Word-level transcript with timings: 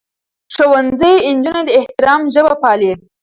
ښوونځی 0.53 1.15
نجونې 1.35 1.61
د 1.65 1.69
احترام 1.79 2.21
ژبه 2.33 2.53
پالي. 2.61 2.91